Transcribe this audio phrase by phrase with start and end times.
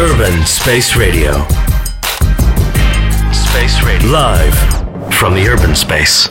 [0.00, 1.32] Urban Space Radio.
[3.32, 4.10] Space Radio.
[4.10, 4.56] Live
[5.10, 6.30] from the urban space.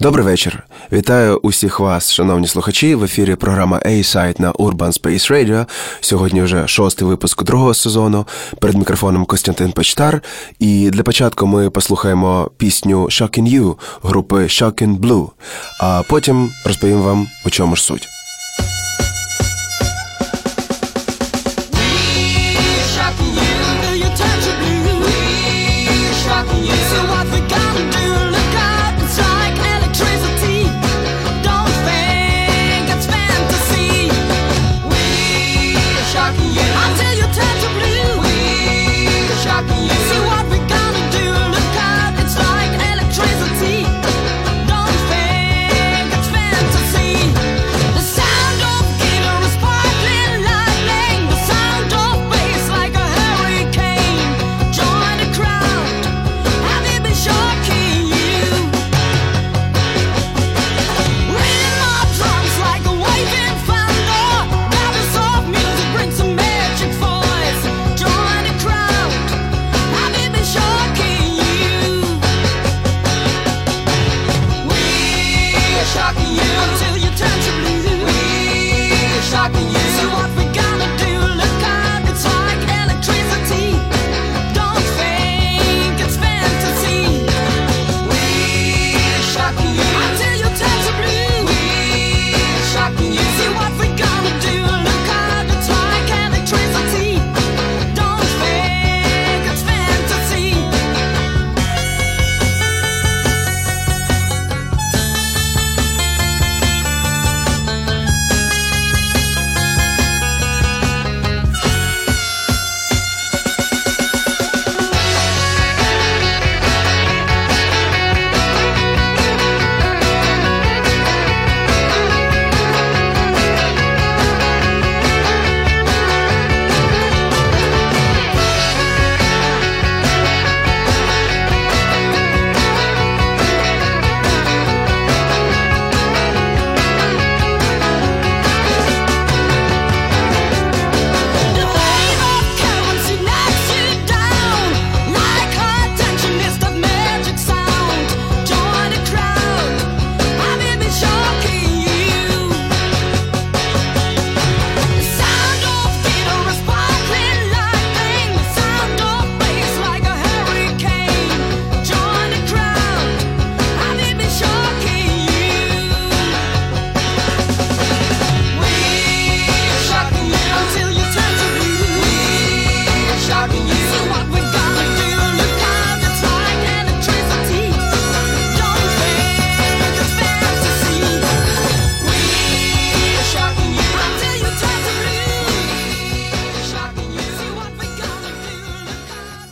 [0.00, 0.62] Добрий вечір.
[0.92, 2.94] Вітаю усіх вас, шановні слухачі.
[2.94, 5.66] В ефірі програма A-Side на Urban Space Radio.
[6.00, 8.26] Сьогодні вже шостий випуск другого сезону.
[8.60, 10.22] Перед мікрофоном Костянтин Почтар.
[10.58, 15.28] І для початку ми послухаємо пісню Shocking You групи Shocking Blue,
[15.80, 18.13] а потім розповім вам, у чому ж суть.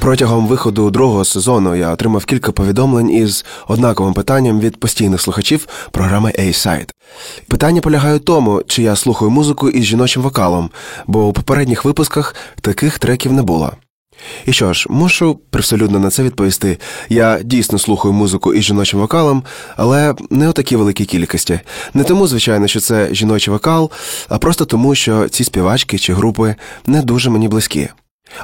[0.02, 6.32] Протягом виходу другого сезону я отримав кілька повідомлень із однаковим питанням від постійних слухачів програми
[6.38, 6.88] A-Side.
[7.48, 10.70] Питання полягає в тому, чи я слухаю музику із жіночим вокалом,
[11.06, 13.72] бо у попередніх випусках таких треків не було.
[14.46, 16.78] І що ж, мушу привселюдно на це відповісти.
[17.08, 19.42] Я дійсно слухаю музику із жіночим вокалом,
[19.76, 21.60] але не у такій великій кількості.
[21.94, 23.90] Не тому, звичайно, що це жіночий вокал,
[24.28, 26.54] а просто тому, що ці співачки чи групи
[26.86, 27.88] не дуже мені близькі.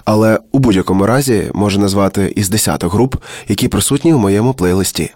[0.05, 3.17] Але у будь-якому разі можу назвати із десяток груп,
[3.49, 5.11] які присутні у моєму плейлисті.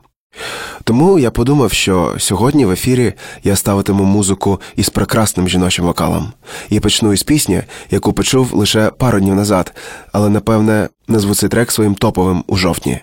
[0.84, 3.12] Тому я подумав, що сьогодні в ефірі
[3.44, 6.32] я ставитиму музику із прекрасним жіночим вокалом
[6.70, 9.74] і почну із пісні, яку почув лише пару днів назад,
[10.12, 13.00] але напевне назву цей трек своїм топовим у жовтні.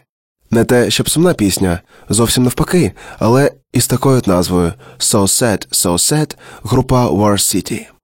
[0.52, 1.80] Не те, щоб сумна пісня,
[2.10, 7.99] зовсім навпаки, але із такою назвою So Sad, So Sad група War City.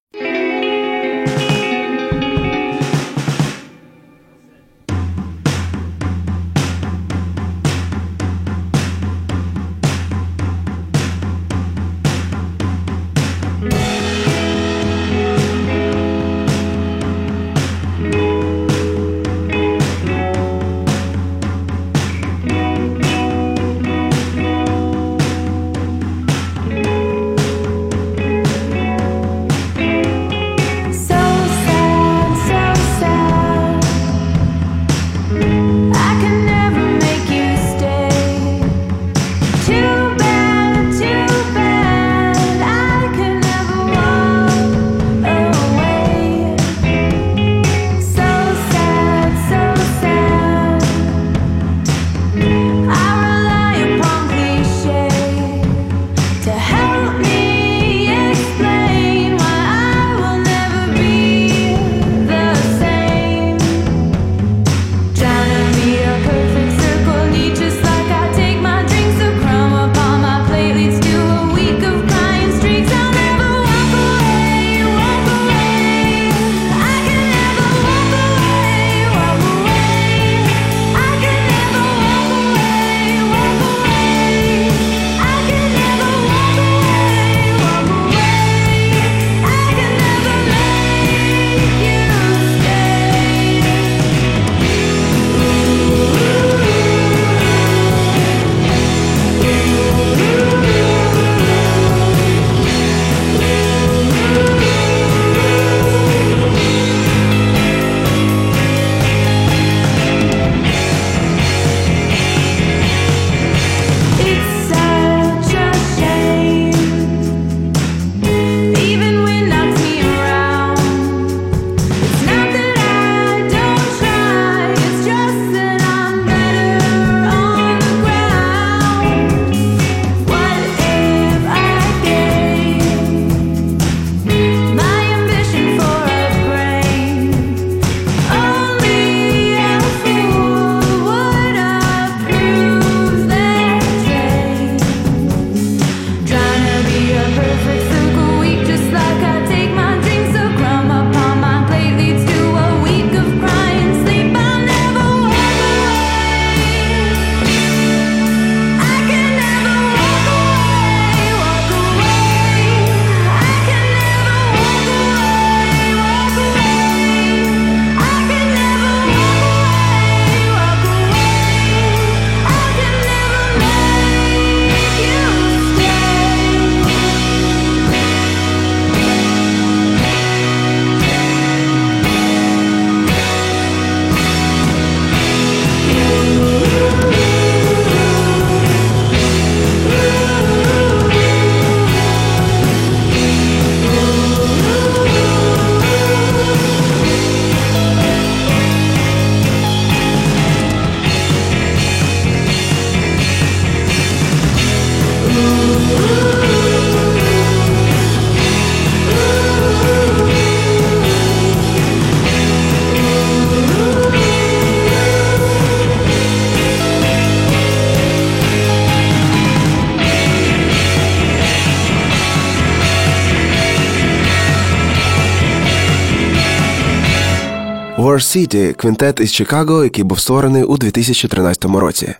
[228.15, 232.13] War City– квінтет із Чикаго, який був створений у 2013 році.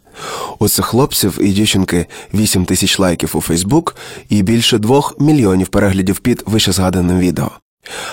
[0.60, 3.96] У цих хлопців і дівчинки 8 тисяч лайків у Фейсбук
[4.30, 7.52] і більше 2 мільйонів переглядів під вищезгаданим відео.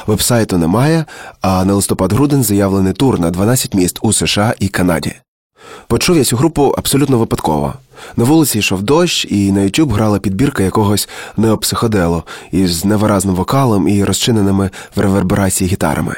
[0.06, 1.04] Вебсайту немає,
[1.40, 5.14] а на листопад-грудень заявлений тур на 12 міст у США і Канаді.
[5.86, 7.74] Почув я цю групу абсолютно випадково.
[8.16, 14.04] На вулиці йшов дощ, і на YouTube грала підбірка якогось неопсиходелу із невиразним вокалом і
[14.04, 16.16] розчиненими в реверберації гітарами.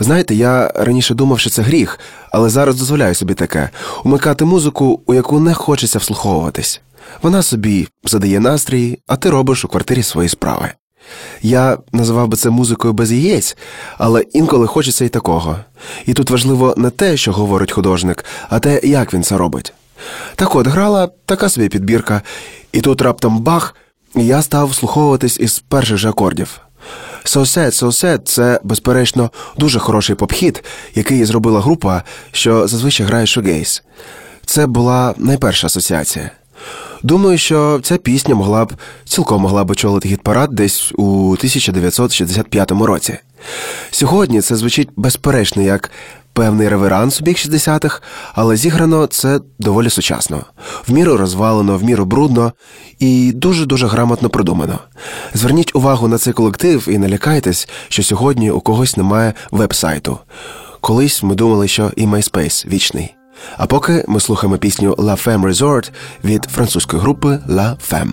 [0.00, 2.00] Знаєте, я раніше думав, що це гріх,
[2.32, 3.70] але зараз дозволяю собі таке
[4.04, 6.80] умикати музику, у яку не хочеться вслуховуватись.
[7.22, 10.70] Вона собі задає настрій, а ти робиш у квартирі свої справи.
[11.42, 13.56] Я називав би це музикою без яєць,
[13.98, 15.56] але інколи хочеться і такого.
[16.06, 19.72] І тут важливо не те, що говорить художник, а те, як він це робить.
[20.36, 22.22] Так от грала така собі підбірка,
[22.72, 23.74] і тут раптом бах,
[24.16, 26.60] і я став вслуховуватись із перших же акордів.
[27.24, 33.82] So Sad, це, безперечно, дуже хороший попхід, який зробила група, що зазвичай грає шогейс.
[34.46, 36.30] Це була найперша асоціація.
[37.02, 38.72] Думаю, що ця пісня могла б
[39.04, 43.18] цілком могла б очолити гіт-парад десь у 1965 році.
[43.90, 45.90] Сьогодні це звучить безперечно як
[46.32, 48.00] певний реверанс у бік 60-х,
[48.34, 50.44] але зіграно це доволі сучасно,
[50.88, 52.52] в міру розвалено, в міру брудно
[52.98, 54.78] і дуже-дуже грамотно продумано.
[55.34, 60.18] Зверніть увагу на цей колектив і не лякайтесь, що сьогодні у когось немає веб-сайту.
[60.80, 63.14] Колись ми думали, що і MySpace вічний.
[63.56, 65.90] А поки ми слухаємо пісню La Femme Resort
[66.24, 68.12] від французької групи La Femme.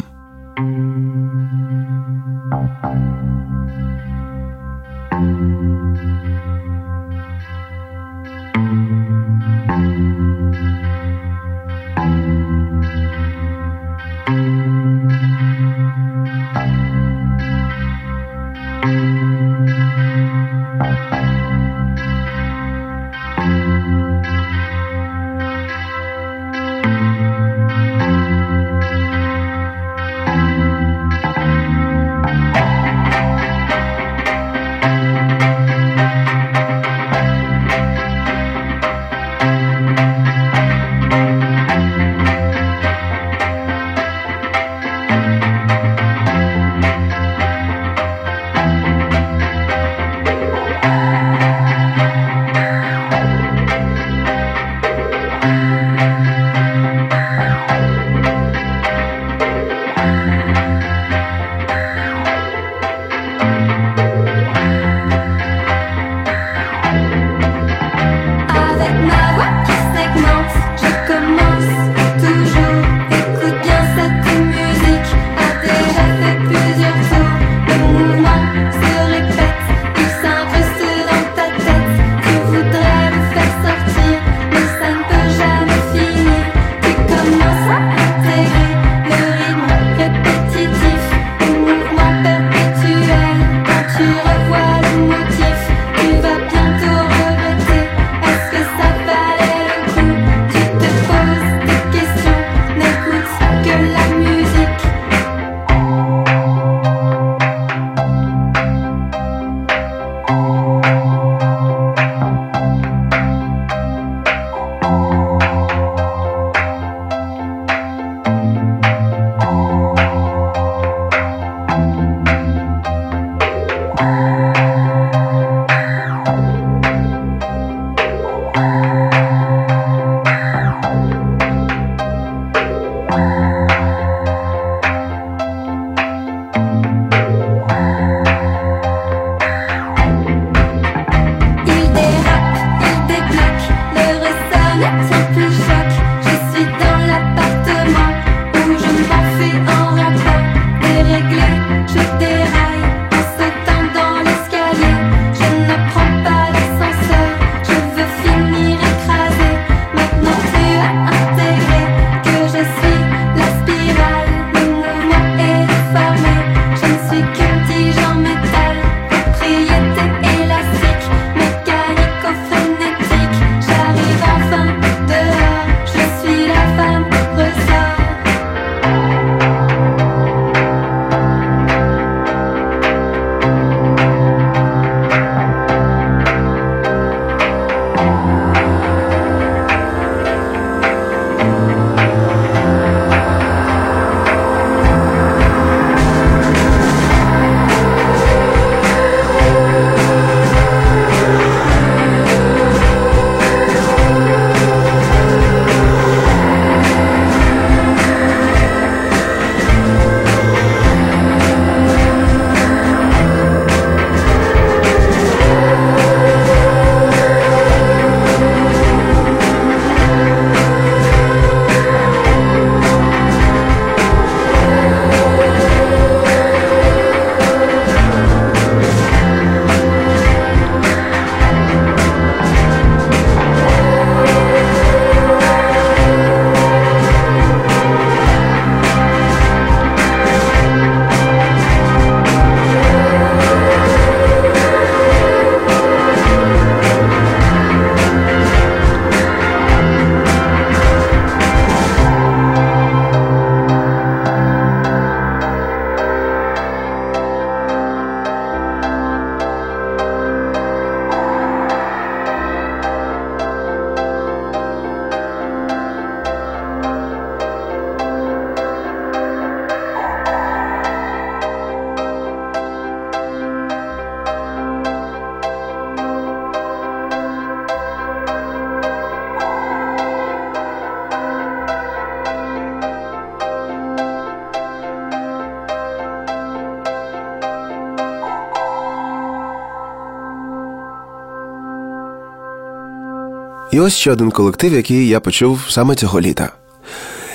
[293.77, 296.51] І ось ще один колектив, який я почув саме цього літа.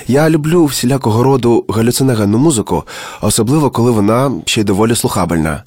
[0.07, 2.85] Я люблю всілякого роду галюциногенну музику,
[3.21, 5.63] особливо коли вона ще й доволі слухабельна.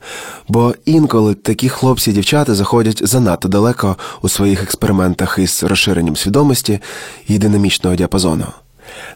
[0.48, 6.80] Бо інколи такі хлопці і дівчата заходять занадто далеко у своїх експериментах із розширенням свідомості
[7.28, 8.46] і динамічного діапазону.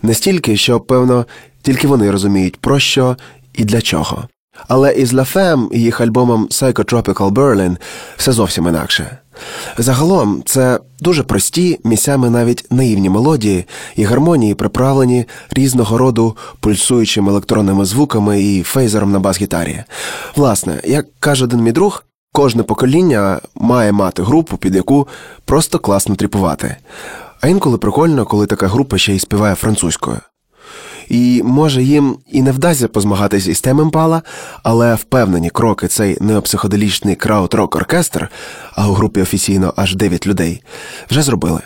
[0.02, 1.26] Настільки, що, певно,
[1.62, 3.18] тільки вони розуміють, про що
[3.54, 4.24] і для чого.
[4.68, 7.78] Але із Femme і їх альбомом Psychotropical Berlin
[8.18, 9.18] все зовсім інакше.
[9.78, 13.66] Загалом це дуже прості, місцями навіть наївні мелодії
[13.96, 19.84] і гармонії, приправлені різного роду пульсуючими електронними звуками і фейзером на бас-гітарі.
[20.36, 22.04] Власне, як каже один мій друг,
[22.34, 25.08] кожне покоління має мати групу, під яку
[25.46, 26.76] просто класно тріпувати.
[27.42, 30.18] А інколи прикольно, коли така група ще й співає французькою.
[31.10, 34.22] І може їм і не вдасться позмагатись із темем пала,
[34.64, 38.30] але впевнені кроки цей неопсиходелічний крауд-рок оркестр,
[38.76, 40.64] а у групі офіційно аж 9 людей,
[41.10, 41.62] вже зробили.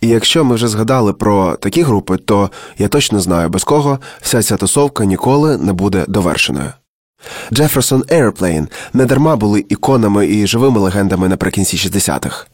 [0.00, 4.42] І якщо ми вже згадали про такі групи, то я точно знаю, без кого вся
[4.42, 6.72] ця тусовка ніколи не буде довершеною.
[7.52, 12.46] Jefferson Airplane не дарма були іконами і живими легендами наприкінці 60-х.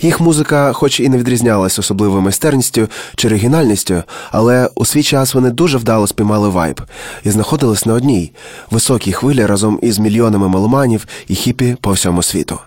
[0.00, 5.50] Їх музика, хоч і не відрізнялась особливою майстерністю чи оригінальністю, але у свій час вони
[5.50, 6.80] дуже вдало спіймали вайб
[7.24, 8.32] і знаходились на одній
[8.70, 12.58] високій хвилі разом із мільйонами меломанів і хіпі по всьому світу.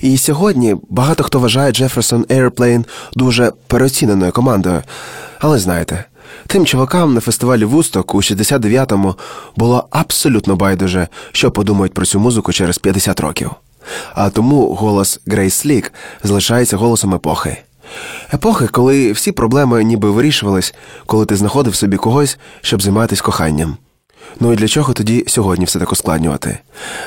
[0.00, 2.84] І сьогодні багато хто вважає Jefferson Airplane
[3.14, 4.82] дуже переоціненою командою.
[5.40, 6.04] Але знаєте,
[6.46, 9.14] тим чувакам на фестивалі Вусток у 69-му
[9.56, 13.50] було абсолютно байдуже, що подумають про цю музику через 50 років
[14.14, 15.92] а тому голос Грейс Слік
[16.22, 17.56] залишається голосом епохи.
[18.34, 20.74] Епохи, коли всі проблеми ніби вирішувались,
[21.06, 23.76] коли ти знаходив собі когось, щоб займатися коханням.
[24.40, 26.58] Ну і для чого тоді сьогодні все так ускладнювати?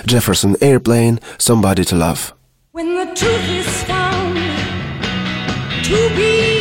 [0.06, 2.20] Jefferson Airplane Somebody to Love.
[2.74, 4.38] When the truth is found
[5.88, 6.61] to be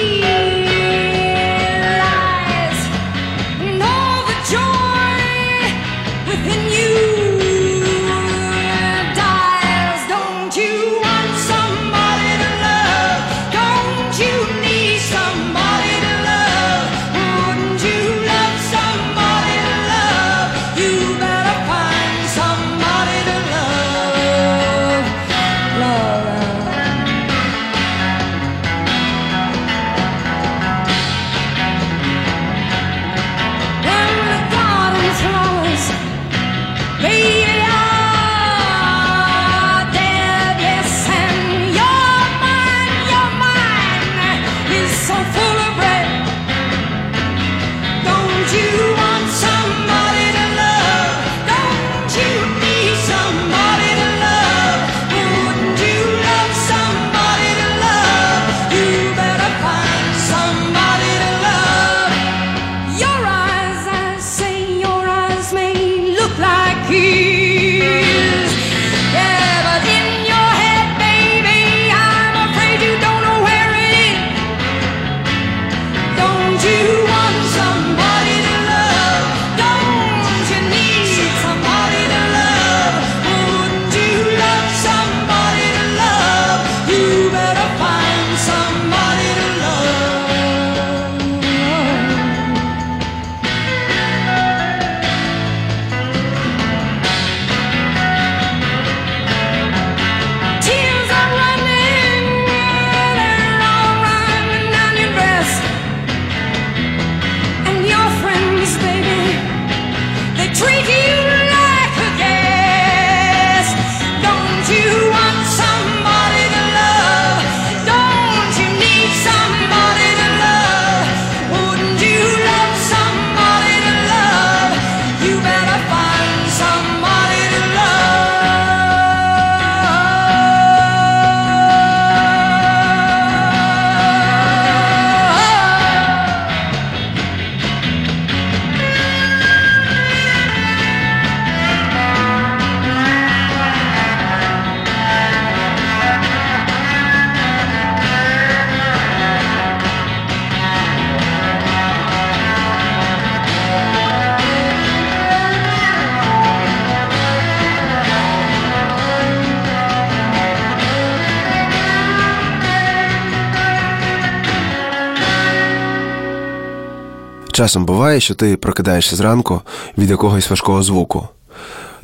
[167.61, 169.61] Часом буває, що ти прокидаєшся зранку
[169.99, 171.29] від якогось важкого звуку.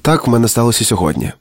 [0.02, 1.32] Так в мене сталося сьогодні.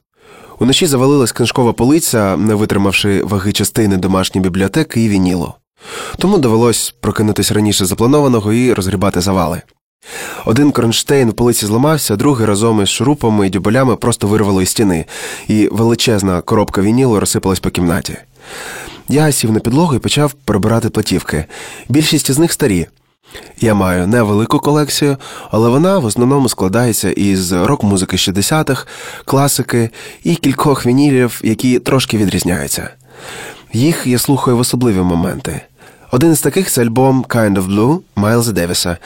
[0.60, 5.54] Уночі завалилась книжкова полиця, не витримавши ваги частини домашньої бібліотеки і вінілу.
[6.18, 9.62] Тому довелось прокинутися раніше запланованого і розгрібати завали.
[10.46, 15.06] Один кронштейн в полиці зламався, другий разом із шурупами і дюболями просто вирвало із стіни,
[15.48, 18.18] і величезна коробка вінілу розсипалась по кімнаті.
[19.10, 21.46] Я сів на підлогу і почав прибирати платівки.
[21.90, 22.88] Більшість із них старі.
[23.62, 25.18] Я маю невелику колекцію,
[25.52, 28.86] але вона в основному складається із рок-музики 60-х,
[29.26, 29.90] класики
[30.24, 32.90] і кількох вінілів, які трошки відрізняються.
[33.74, 35.62] Їх я слухаю в особливі моменти.
[36.12, 38.98] Один із таких це альбом Kind of Blue Майлза Девіса.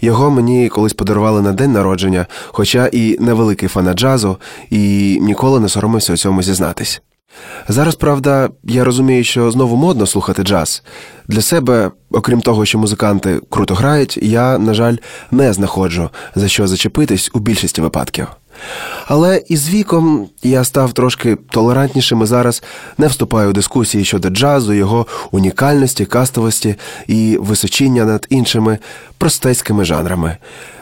[0.00, 4.36] Його мені колись подарували на день народження, хоча і невеликий фанат джазу,
[4.70, 4.78] і
[5.22, 7.02] ніколи не соромився у цьому зізнатись.
[7.68, 10.82] Зараз, правда, я розумію, що знову модно слухати джаз.
[11.28, 14.96] Для себе, окрім того, що музиканти круто грають, я, на жаль,
[15.30, 18.26] не знаходжу за що зачепитись у більшості випадків.
[19.06, 22.62] Але із віком я став трошки толерантнішим і зараз
[22.98, 26.74] не вступаю у дискусії щодо джазу, його унікальності, кастовості
[27.06, 28.78] і височіння над іншими
[29.18, 30.36] простецькими жанрами.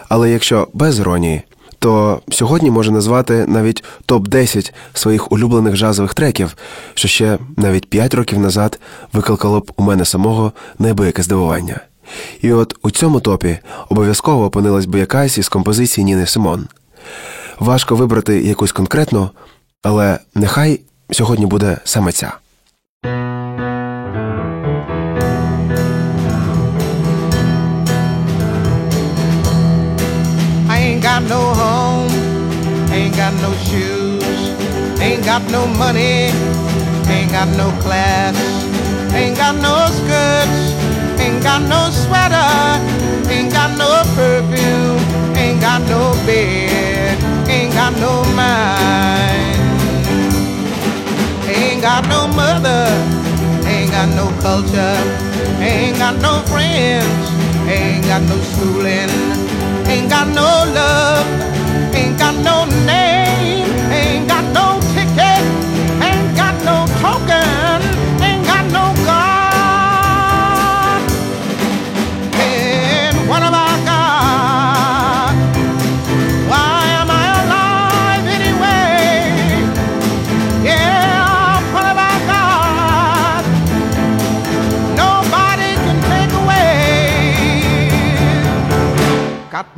[0.08, 1.42] Але якщо без іронії,
[1.80, 6.56] то сьогодні може назвати навіть топ-10 своїх улюблених джазових треків,
[6.94, 8.80] що ще навіть 5 років назад
[9.12, 11.80] викликало б у мене самого неабияке здивування.
[12.42, 16.68] І от у цьому топі обов'язково опинилась би якась із композицій Ніни Симон.
[17.58, 19.30] Важко вибрати якусь конкретну,
[19.82, 22.32] але нехай сьогодні буде саме ця.
[30.72, 31.69] I ain't got no
[33.30, 34.50] got no shoes,
[35.00, 36.32] ain't got no money,
[37.06, 38.34] ain't got no class,
[39.14, 40.74] ain't got no skirts,
[41.20, 42.50] ain't got no sweater,
[43.30, 44.98] ain't got no perfume,
[45.36, 47.16] ain't got no bed,
[47.48, 49.58] ain't got no mind,
[51.46, 52.88] ain't got no mother,
[53.64, 54.98] ain't got no culture,
[55.62, 57.30] ain't got no friends,
[57.68, 59.50] ain't got no schooling.
[59.90, 61.26] Ain't got no love,
[61.92, 63.09] ain't got no name,
[64.30, 64.69] got no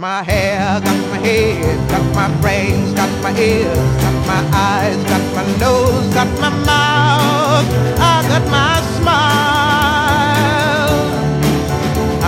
[0.03, 5.23] my hair, got my head, got my brains, got my ears, got my eyes, got
[5.37, 7.67] my nose, got my mouth,
[8.11, 9.23] I got my smile.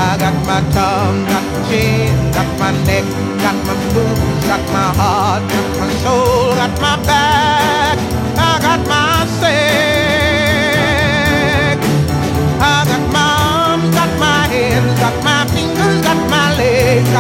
[0.06, 3.06] I got my tongue, got my chin, got my neck,
[3.42, 6.33] got my boobs, got my heart, got my soul,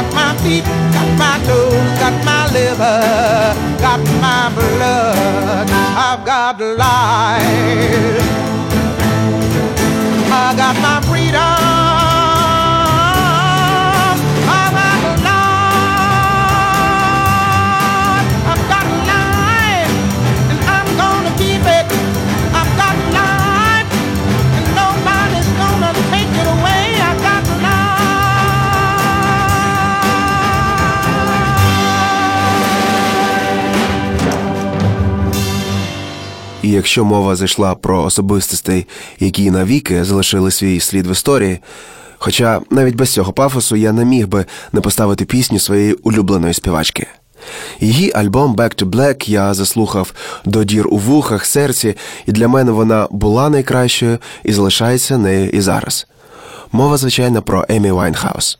[0.04, 3.00] got my feet, got my toes, got my liver,
[3.80, 5.70] got my blood.
[5.70, 8.20] I've got life.
[10.30, 11.63] I got my freedom.
[36.74, 38.86] Якщо мова зайшла про особистостей,
[39.20, 41.58] які навіки залишили свій слід в історії,
[42.18, 47.06] хоча навіть без цього пафосу я не міг би не поставити пісню своєї улюбленої співачки.
[47.80, 50.12] Її альбом Back to Black я заслухав
[50.44, 55.60] до дір у вухах, серці, і для мене вона була найкращою і залишається нею і
[55.60, 56.06] зараз.
[56.72, 58.58] Мова, звичайно, про Емі Вайнхаус.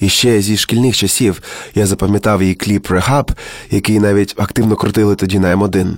[0.00, 1.42] І ще зі шкільних часів
[1.74, 3.32] я запам'ятав її кліп Rehab,
[3.70, 5.92] який навіть активно крутили тоді на М1.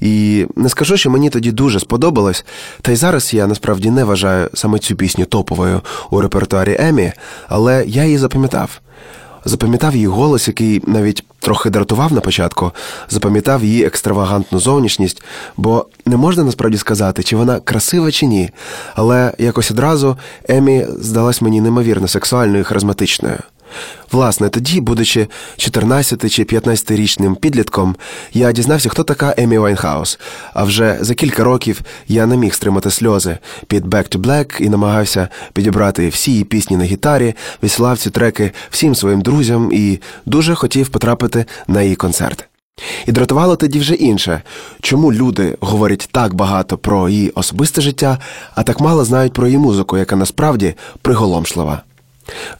[0.00, 2.44] І не скажу, що мені тоді дуже сподобалось,
[2.82, 7.12] та й зараз я насправді не вважаю саме цю пісню топовою у репертуарі Емі,
[7.48, 8.80] але я її запам'ятав.
[9.48, 12.72] Запам'ятав її голос, який навіть трохи дратував на початку,
[13.08, 15.22] запам'ятав її екстравагантну зовнішність,
[15.56, 18.50] бо не можна насправді сказати, чи вона красива чи ні.
[18.94, 20.16] Але якось одразу
[20.48, 23.38] Емі здалась мені неймовірно сексуальною і харизматичною.
[24.12, 27.96] Власне, тоді, будучи 14 чи 15-річним підлітком,
[28.32, 30.18] я дізнався, хто така Емі Вайнхаус.
[30.54, 34.68] А вже за кілька років я не міг стримати сльози під Back to Black і
[34.68, 40.54] намагався підібрати всі її пісні на гітарі, висилав ці треки всім своїм друзям і дуже
[40.54, 42.48] хотів потрапити на її концерт.
[43.06, 44.42] І дратувало тоді вже інше,
[44.80, 48.18] чому люди говорять так багато про її особисте життя,
[48.54, 51.82] а так мало знають про її музику, яка насправді приголомшлива.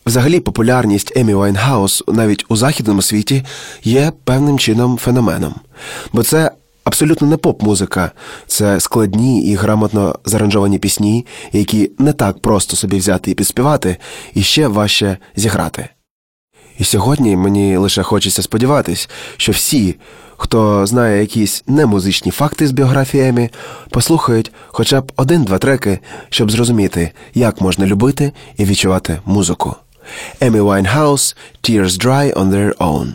[0.07, 3.45] Взагалі, популярність Емі Вайнгаус навіть у західному світі
[3.85, 5.55] є певним чином феноменом,
[6.13, 6.51] бо це
[6.85, 8.13] абсолютно не поп-музика,
[8.47, 13.97] це складні і грамотно заранжовані пісні, які не так просто собі взяти і підспівати,
[14.35, 15.89] і ще важче зіграти.
[16.79, 19.97] І сьогодні мені лише хочеться сподіватись, що всі,
[20.37, 23.51] хто знає якісь немузичні факти з біографіями,
[23.91, 25.99] послухають хоча б один-два треки,
[26.31, 29.77] щоб зрозуміти, як можна любити і відчувати музику.
[30.41, 33.07] Емі Winehouse «Tears Dry on Their Own».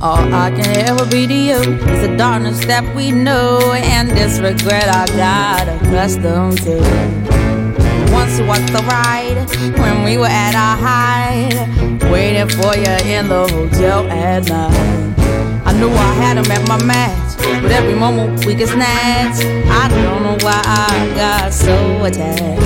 [0.00, 1.58] All I can ever be to you
[1.92, 6.76] is the darkness that we know and this regret I got accustomed to.
[8.12, 9.38] Once was the ride
[9.78, 11.56] when we were at our height,
[12.12, 15.23] waiting for you in the hotel at night.
[15.84, 19.44] I knew I had him at my match, but every moment we get snatched.
[19.68, 22.62] I don't know why I got so attached.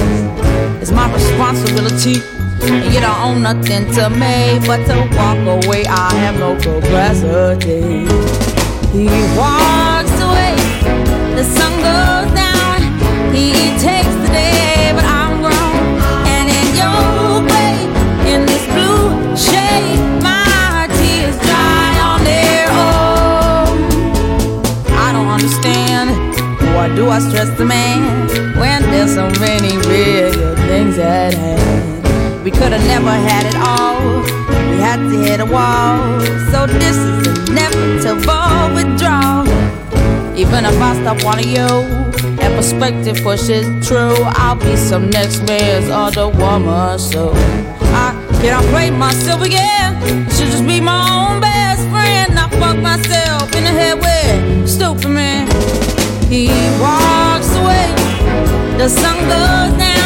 [0.81, 2.23] It's my responsibility,
[2.63, 5.85] and you don't own nothing to me but to walk away.
[5.87, 8.07] I have no capacity.
[8.95, 10.55] He walks away,
[11.35, 12.79] the sun goes down.
[13.35, 13.51] He
[13.83, 15.18] takes the day, but I'm
[27.11, 32.45] I stress the man when there's so many bigger things at hand?
[32.45, 34.21] We could have never had it all.
[34.71, 36.21] We had to hit a wall.
[36.53, 39.49] So this is inevitable withdrawal.
[40.37, 41.69] Even if I stop wanting you,
[42.37, 44.17] that perspective pushes true.
[44.37, 46.99] I'll be some next man's other woman.
[46.99, 49.97] So I cannot play myself again.
[50.31, 52.39] Should just be my own best friend.
[52.39, 54.38] I fuck myself in the head with
[58.89, 59.98] The sun goes down.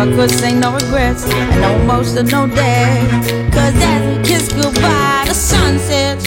[0.00, 3.06] Could say no regrets and no emotional day.
[3.52, 6.24] Cause as we kiss goodbye, the sun sets.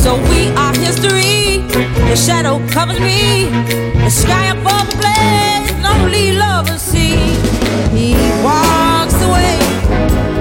[0.00, 1.64] So we are history.
[2.10, 3.46] The shadow covers me.
[4.04, 7.16] The sky above the blaze, lonely lovers see.
[7.96, 9.56] He walks away.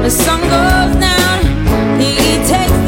[0.03, 1.39] The sun goes down.
[1.97, 2.80] He takes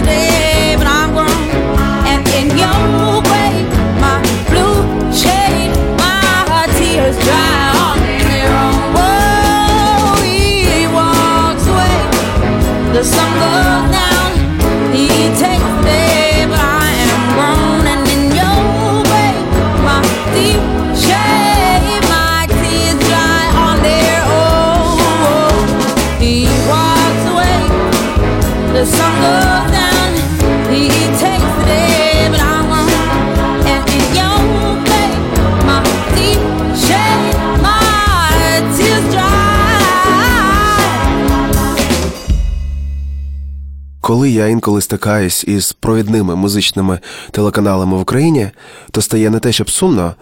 [44.53, 46.99] інколи стикаюсь із провідними музичними
[47.31, 48.49] телеканалами в Україні,
[48.91, 50.15] то стає не те, щоб сумно,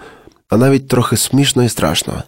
[0.50, 2.24] а навіть трохи смішно і страшно.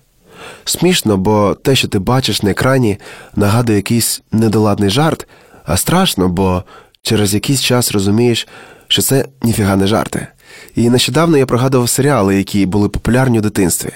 [0.66, 2.98] Смішно, бо те, що ти бачиш на екрані,
[3.36, 5.28] нагадує якийсь недоладний жарт,
[5.66, 6.64] а страшно, бо
[7.02, 8.48] через якийсь час розумієш,
[8.88, 10.28] що це ніфіга не жарти.
[10.76, 13.90] І нещодавно я пригадував серіали, які були популярні у дитинстві.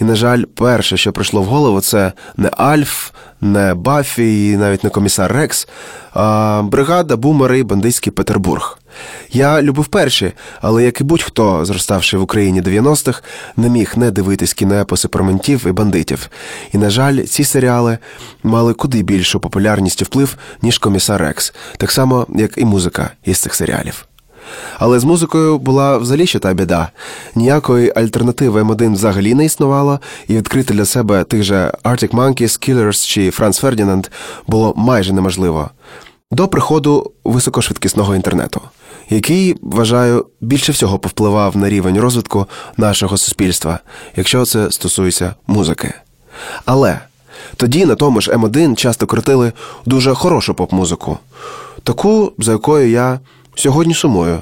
[0.00, 4.84] І, на жаль, перше, що прийшло в голову, це не Альф, не Баффі і навіть
[4.84, 5.68] не комісар Рекс,
[6.14, 8.78] а бригада Бумери бандитський Петербург.
[9.32, 13.22] Я любив перші, але як і будь-хто, зроставши в Україні 90-х,
[13.56, 16.30] не міг не дивитись кіноепоси про ментів і бандитів.
[16.72, 17.98] І, на жаль, ці серіали
[18.42, 23.38] мали куди більшу популярність і вплив, ніж комісар Рекс, так само, як і музика із
[23.38, 24.06] цих серіалів.
[24.78, 26.88] Але з музикою була взагалі ще та біда.
[27.34, 33.06] Ніякої альтернативи М1 взагалі не існувало, і відкрити для себе тих же Arctic Monkeys, Killers
[33.06, 34.06] чи Франц Фердінанд
[34.46, 35.70] було майже неможливо.
[36.30, 38.60] До приходу високошвидкісного інтернету,
[39.10, 43.78] який, вважаю, більше всього повпливав на рівень розвитку нашого суспільства,
[44.16, 45.94] якщо це стосується музики.
[46.64, 47.00] Але
[47.56, 49.52] Тоді на тому ж М1 часто крутили
[49.86, 51.18] дуже хорошу поп-музику,
[51.82, 53.20] таку, за якою я
[53.56, 54.38] сьогодні сумую,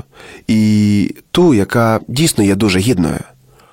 [0.46, 3.20] і ту, яка дійсно є дуже гідною.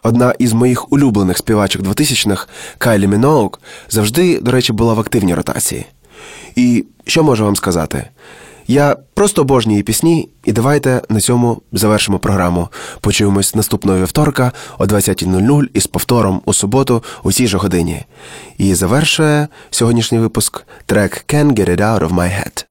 [0.04, 5.86] Одна із моїх улюблених співачок 2000-х, Кайлі Міноук, завжди, до речі, була в активній ротації.
[6.56, 8.06] І що можу вам сказати?
[8.68, 12.68] Я просто обожнюю її пісні, і давайте на цьому завершимо програму.
[13.02, 18.06] Почуємось наступного вівторка о 20.00 із повтором у суботу у цій же годині.
[18.58, 22.71] І завершує сьогоднішній випуск трек Can't Get It Out of My Head.